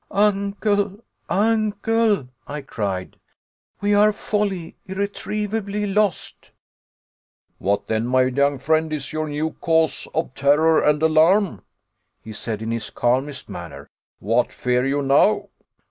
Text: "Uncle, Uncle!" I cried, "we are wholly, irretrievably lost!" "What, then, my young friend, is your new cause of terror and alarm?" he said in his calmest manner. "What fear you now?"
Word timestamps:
"Uncle, 0.09 0.97
Uncle!" 1.29 2.27
I 2.47 2.61
cried, 2.61 3.19
"we 3.81 3.93
are 3.93 4.11
wholly, 4.11 4.75
irretrievably 4.87 5.85
lost!" 5.93 6.49
"What, 7.59 7.85
then, 7.85 8.07
my 8.07 8.23
young 8.23 8.57
friend, 8.57 8.91
is 8.91 9.13
your 9.13 9.27
new 9.29 9.51
cause 9.61 10.07
of 10.15 10.33
terror 10.33 10.81
and 10.83 11.03
alarm?" 11.03 11.61
he 12.19 12.33
said 12.33 12.63
in 12.63 12.71
his 12.71 12.89
calmest 12.89 13.47
manner. 13.47 13.91
"What 14.17 14.51
fear 14.51 14.83
you 14.87 15.03
now?" 15.03 15.49